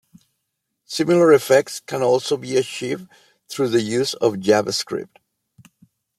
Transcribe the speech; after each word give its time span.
Similar 0.85 1.31
effects 1.31 1.79
can 1.79 2.01
also 2.01 2.35
be 2.35 2.57
achieved 2.57 3.07
through 3.47 3.67
the 3.69 3.83
use 3.83 4.15
of 4.15 4.33
JavaScript. 4.37 5.17